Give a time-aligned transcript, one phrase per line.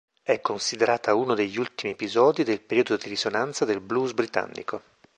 [0.23, 4.81] È considerata uno degli ultimi episodi del periodo di risonanza del Blues britannico.